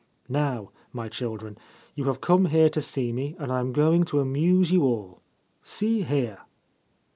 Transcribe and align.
* 0.13 0.27
Now, 0.27 0.71
my 0.91 1.09
children, 1.09 1.59
you 1.93 2.05
have 2.05 2.21
come 2.21 2.45
here 2.45 2.69
to 2.69 2.81
see 2.81 3.13
me, 3.13 3.35
and 3.37 3.51
I 3.51 3.59
am 3.59 3.71
going 3.71 4.03
to 4.05 4.19
amuse 4.19 4.71
you 4.71 4.81
all. 4.81 5.21
See 5.61 6.01
here 6.01 6.39